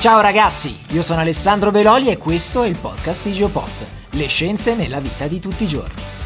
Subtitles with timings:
[0.00, 4.76] Ciao ragazzi, io sono Alessandro Beloli e questo è il podcast di Geopop, le scienze
[4.76, 6.17] nella vita di tutti i giorni.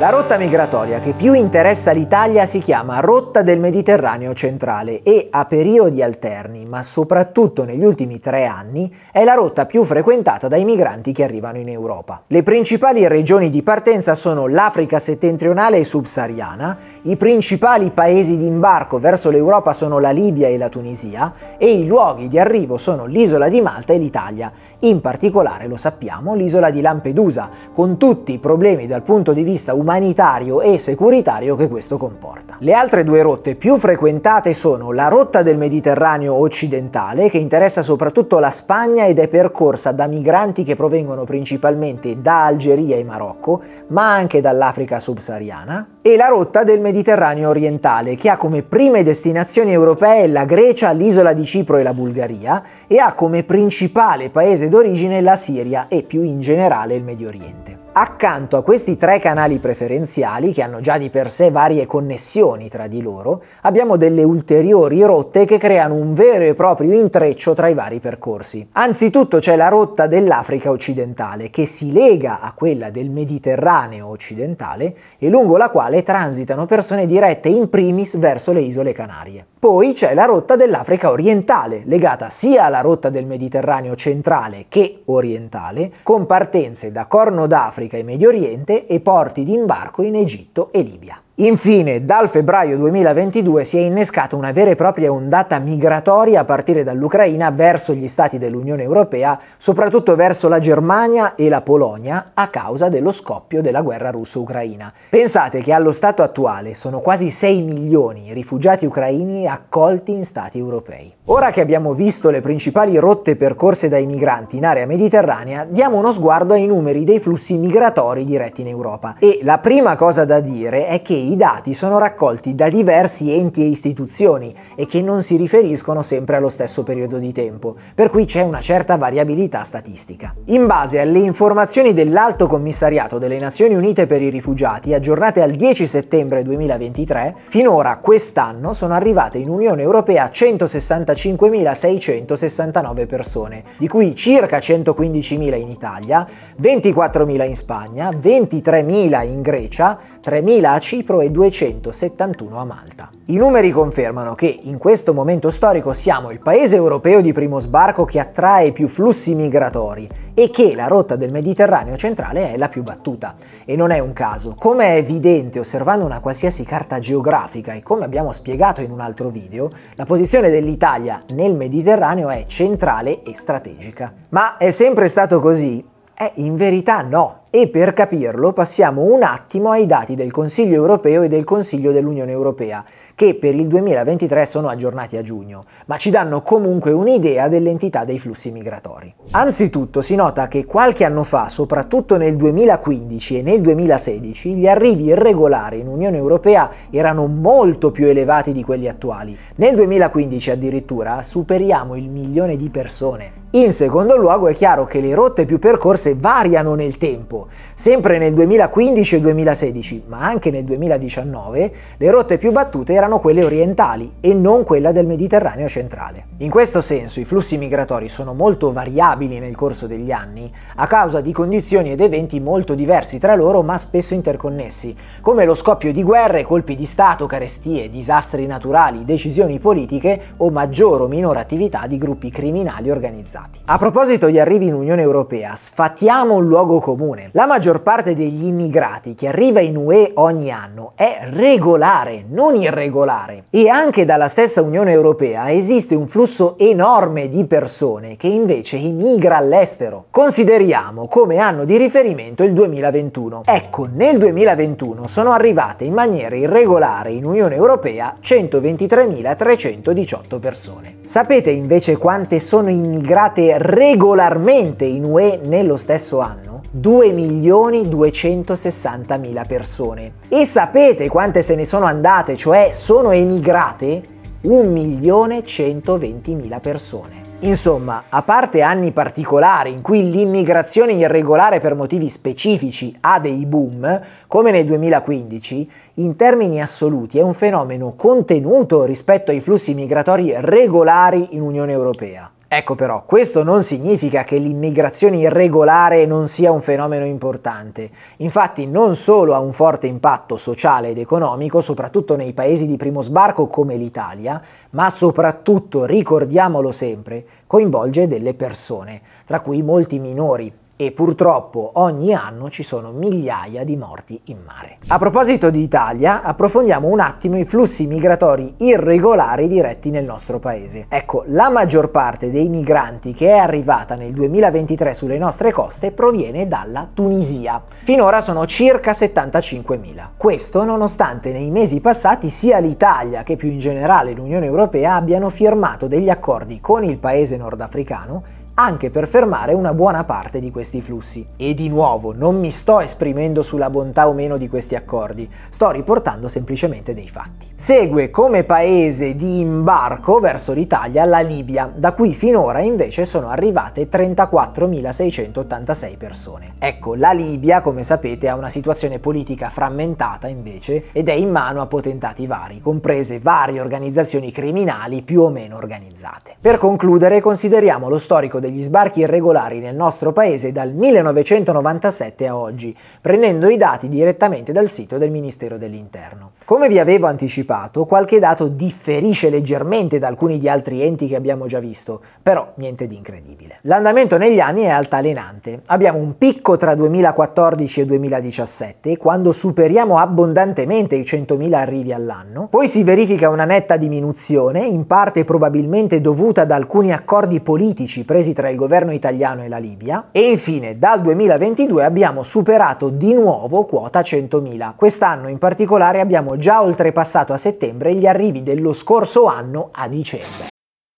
[0.00, 5.44] La rotta migratoria che più interessa l'Italia si chiama Rotta del Mediterraneo centrale e a
[5.44, 11.10] periodi alterni, ma soprattutto negli ultimi tre anni, è la rotta più frequentata dai migranti
[11.10, 12.22] che arrivano in Europa.
[12.28, 19.00] Le principali regioni di partenza sono l'Africa settentrionale e subsahariana, i principali paesi di imbarco
[19.00, 23.48] verso l'Europa sono la Libia e la Tunisia e i luoghi di arrivo sono l'isola
[23.48, 28.86] di Malta e l'Italia, in particolare, lo sappiamo, l'isola di Lampedusa, con tutti i problemi
[28.86, 32.56] dal punto di vista umanitario e securitario che questo comporta.
[32.58, 38.38] Le altre due rotte più frequentate sono la rotta del Mediterraneo occidentale, che interessa soprattutto
[38.38, 44.12] la Spagna ed è percorsa da migranti che provengono principalmente da Algeria e Marocco, ma
[44.12, 50.26] anche dall'Africa subsahariana, e la rotta del Mediterraneo orientale, che ha come prime destinazioni europee
[50.26, 55.36] la Grecia, l'isola di Cipro e la Bulgaria, e ha come principale paese d'origine la
[55.36, 57.77] Siria e più in generale il Medio Oriente.
[58.00, 62.86] Accanto a questi tre canali preferenziali, che hanno già di per sé varie connessioni tra
[62.86, 67.74] di loro, abbiamo delle ulteriori rotte che creano un vero e proprio intreccio tra i
[67.74, 68.68] vari percorsi.
[68.70, 75.28] Anzitutto c'è la rotta dell'Africa occidentale, che si lega a quella del Mediterraneo occidentale e
[75.28, 79.44] lungo la quale transitano persone dirette in primis verso le isole Canarie.
[79.58, 85.90] Poi c'è la rotta dell'Africa orientale, legata sia alla rotta del Mediterraneo centrale che orientale,
[86.04, 90.82] con partenze da Corno d'Africa e Medio Oriente e porti di imbarco in Egitto e
[90.82, 91.22] Libia.
[91.40, 96.82] Infine, dal febbraio 2022 si è innescata una vera e propria ondata migratoria a partire
[96.82, 102.88] dall'Ucraina verso gli stati dell'Unione Europea, soprattutto verso la Germania e la Polonia, a causa
[102.88, 104.92] dello scoppio della guerra russo-ucraina.
[105.10, 110.58] Pensate che allo stato attuale sono quasi 6 milioni i rifugiati ucraini accolti in stati
[110.58, 111.14] europei.
[111.26, 116.10] Ora che abbiamo visto le principali rotte percorse dai migranti in area mediterranea, diamo uno
[116.10, 119.14] sguardo ai numeri dei flussi migratori diretti in Europa.
[119.20, 123.62] E la prima cosa da dire è che i dati sono raccolti da diversi enti
[123.62, 128.24] e istituzioni e che non si riferiscono sempre allo stesso periodo di tempo, per cui
[128.24, 130.32] c'è una certa variabilità statistica.
[130.46, 135.86] In base alle informazioni dell'Alto Commissariato delle Nazioni Unite per i Rifugiati, aggiornate al 10
[135.86, 145.60] settembre 2023, finora quest'anno sono arrivate in Unione Europea 165.669 persone, di cui circa 115.000
[145.60, 146.26] in Italia,
[146.60, 153.10] 24.000 in Spagna, 23.000 in Grecia, 3.000 a Cipro e 271 a Malta.
[153.26, 158.04] I numeri confermano che in questo momento storico siamo il paese europeo di primo sbarco
[158.04, 162.82] che attrae più flussi migratori e che la rotta del Mediterraneo centrale è la più
[162.82, 163.34] battuta.
[163.64, 164.54] E non è un caso.
[164.58, 169.28] Come è evidente osservando una qualsiasi carta geografica e come abbiamo spiegato in un altro
[169.28, 174.12] video, la posizione dell'Italia nel Mediterraneo è centrale e strategica.
[174.30, 175.84] Ma è sempre stato così?
[176.20, 177.42] Eh, in verità no.
[177.50, 182.30] E per capirlo passiamo un attimo ai dati del Consiglio europeo e del Consiglio dell'Unione
[182.30, 182.84] europea,
[183.14, 188.18] che per il 2023 sono aggiornati a giugno, ma ci danno comunque un'idea dell'entità dei
[188.18, 189.14] flussi migratori.
[189.30, 195.04] Anzitutto si nota che qualche anno fa, soprattutto nel 2015 e nel 2016, gli arrivi
[195.04, 199.34] irregolari in Unione europea erano molto più elevati di quelli attuali.
[199.54, 203.46] Nel 2015 addirittura superiamo il milione di persone.
[203.52, 207.37] In secondo luogo è chiaro che le rotte più percorse variano nel tempo.
[207.74, 213.44] Sempre nel 2015 e 2016, ma anche nel 2019, le rotte più battute erano quelle
[213.44, 216.26] orientali e non quella del Mediterraneo centrale.
[216.38, 221.20] In questo senso i flussi migratori sono molto variabili nel corso degli anni a causa
[221.20, 226.02] di condizioni ed eventi molto diversi tra loro ma spesso interconnessi, come lo scoppio di
[226.02, 231.98] guerre, colpi di Stato, carestie, disastri naturali, decisioni politiche o maggior o minore attività di
[231.98, 233.60] gruppi criminali organizzati.
[233.64, 237.27] A proposito di arrivi in Unione Europea, sfatiamo un luogo comune.
[237.32, 243.44] La maggior parte degli immigrati che arriva in UE ogni anno è regolare, non irregolare.
[243.50, 249.36] E anche dalla stessa Unione Europea esiste un flusso enorme di persone che invece emigra
[249.36, 250.06] all'estero.
[250.10, 253.42] Consideriamo come anno di riferimento il 2021.
[253.44, 260.96] Ecco, nel 2021 sono arrivate in maniera irregolare in Unione Europea 123.318 persone.
[261.04, 266.47] Sapete invece quante sono immigrate regolarmente in UE nello stesso anno?
[266.76, 270.12] 2.260.000 persone.
[270.28, 274.16] E sapete quante se ne sono andate, cioè sono emigrate?
[274.44, 277.26] 1.120.000 persone.
[277.40, 284.00] Insomma, a parte anni particolari in cui l'immigrazione irregolare per motivi specifici ha dei boom,
[284.26, 291.36] come nel 2015, in termini assoluti è un fenomeno contenuto rispetto ai flussi migratori regolari
[291.36, 292.28] in Unione Europea.
[292.50, 297.90] Ecco però, questo non significa che l'immigrazione irregolare non sia un fenomeno importante.
[298.16, 303.02] Infatti non solo ha un forte impatto sociale ed economico, soprattutto nei paesi di primo
[303.02, 304.40] sbarco come l'Italia,
[304.70, 312.48] ma soprattutto, ricordiamolo sempre, coinvolge delle persone, tra cui molti minori, e purtroppo ogni anno
[312.50, 314.76] ci sono migliaia di morti in mare.
[314.86, 320.86] A proposito di Italia, approfondiamo un attimo i flussi migratori irregolari diretti nel nostro paese.
[320.88, 326.46] Ecco, la maggior parte dei migranti che è arrivata nel 2023 sulle nostre coste proviene
[326.46, 327.60] dalla Tunisia.
[327.66, 330.10] Finora sono circa 75.000.
[330.16, 335.88] Questo nonostante nei mesi passati sia l'Italia che più in generale l'Unione Europea abbiano firmato
[335.88, 341.24] degli accordi con il paese nordafricano anche per fermare una buona parte di questi flussi.
[341.36, 345.70] E di nuovo, non mi sto esprimendo sulla bontà o meno di questi accordi, sto
[345.70, 347.46] riportando semplicemente dei fatti.
[347.54, 353.88] Segue come paese di imbarco verso l'Italia la Libia, da cui finora invece sono arrivate
[353.88, 356.54] 34.686 persone.
[356.58, 361.60] Ecco, la Libia, come sapete, ha una situazione politica frammentata invece ed è in mano
[361.60, 366.34] a potentati vari, comprese varie organizzazioni criminali più o meno organizzate.
[366.40, 372.36] Per concludere, consideriamo lo storico del degli sbarchi irregolari nel nostro paese dal 1997 a
[372.36, 376.32] oggi, prendendo i dati direttamente dal sito del Ministero dell'Interno.
[376.44, 381.46] Come vi avevo anticipato, qualche dato differisce leggermente da alcuni di altri enti che abbiamo
[381.46, 383.58] già visto, però niente di incredibile.
[383.62, 385.60] L'andamento negli anni è altalenante.
[385.66, 392.66] Abbiamo un picco tra 2014 e 2017, quando superiamo abbondantemente i 100.000 arrivi all'anno, poi
[392.66, 398.50] si verifica una netta diminuzione, in parte probabilmente dovuta ad alcuni accordi politici presi tra
[398.50, 403.98] il governo italiano e la Libia e infine dal 2022 abbiamo superato di nuovo quota
[403.98, 404.76] 100.000.
[404.76, 410.57] Quest'anno in particolare abbiamo già oltrepassato a settembre gli arrivi dello scorso anno a dicembre.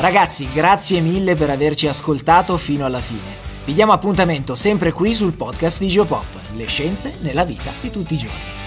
[0.00, 3.46] Ragazzi, grazie mille per averci ascoltato fino alla fine.
[3.64, 8.14] Vi diamo appuntamento sempre qui sul podcast di Geopop, le scienze nella vita di tutti
[8.14, 8.57] i giorni.